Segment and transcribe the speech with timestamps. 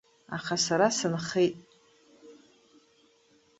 [0.37, 1.55] Аха сара сынхеит.